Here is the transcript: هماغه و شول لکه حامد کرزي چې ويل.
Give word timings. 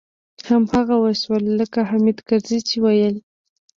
هماغه 0.47 0.95
و 0.99 1.05
شول 1.21 1.43
لکه 1.59 1.79
حامد 1.89 2.17
کرزي 2.27 2.59
چې 2.67 2.75
ويل. 2.83 3.15